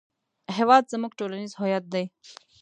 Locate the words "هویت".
1.59-1.85